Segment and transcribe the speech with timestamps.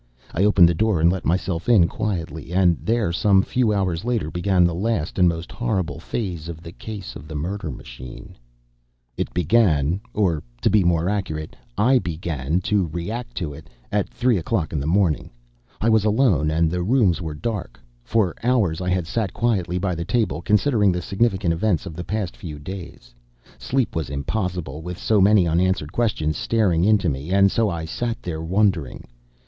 [0.33, 2.51] I opened the door and let myself in quietly.
[2.51, 6.71] And there some few hours later, began the last and most horrible phase of the
[6.71, 8.35] case of the murder machine.
[9.15, 14.39] It begin or to be more accurate, I began to react to it at three
[14.39, 15.29] o'clock in the morning.
[15.79, 17.79] I was alone, and the rooms were dark.
[18.03, 22.03] For hours I had sat quietly by the table, considering the significant events of the
[22.03, 23.13] past few days.
[23.59, 28.23] Sleep was impossible with so many unanswered questions staring into me, and so I sat
[28.23, 29.07] there wondering.